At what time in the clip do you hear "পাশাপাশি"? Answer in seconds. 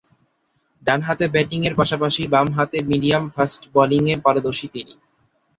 1.75-2.21